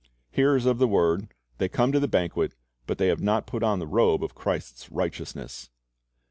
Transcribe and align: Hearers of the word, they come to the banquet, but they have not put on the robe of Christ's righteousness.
Hearers 0.31 0.65
of 0.65 0.79
the 0.79 0.87
word, 0.87 1.27
they 1.59 1.69
come 1.69 1.91
to 1.91 1.99
the 1.99 2.07
banquet, 2.07 2.55
but 2.87 2.97
they 2.97 3.05
have 3.05 3.21
not 3.21 3.45
put 3.45 3.61
on 3.61 3.77
the 3.77 3.85
robe 3.85 4.23
of 4.23 4.33
Christ's 4.33 4.91
righteousness. 4.91 5.69